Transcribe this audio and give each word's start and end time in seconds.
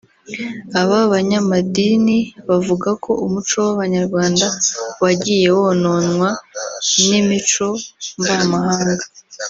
Aba 0.81 0.97
banyamadini 1.13 2.17
bavuga 2.49 2.89
ko 3.03 3.11
umuco 3.25 3.57
w’Abanyarwanda 3.67 4.45
wagiye 5.01 5.47
wononwa 5.57 6.29
n’imico 7.07 7.67
mvamahanga 8.19 9.05